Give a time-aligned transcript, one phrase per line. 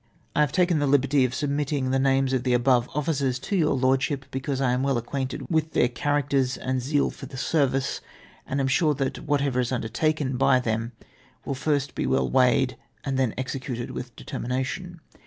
[0.35, 3.75] "I have taken the liberty of submitting the names of the above officers to your
[3.75, 8.01] Lordship, because I am well acquainted with their characters and zeal for the service,
[8.47, 10.93] and am sure that whatever is undertaken by them
[11.45, 15.01] will first be well weighed, and then executed with determination.